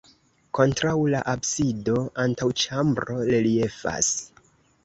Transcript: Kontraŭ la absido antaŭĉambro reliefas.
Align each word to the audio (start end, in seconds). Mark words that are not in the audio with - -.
Kontraŭ 0.59 0.93
la 1.15 1.19
absido 1.33 1.97
antaŭĉambro 2.25 3.19
reliefas. 3.31 4.13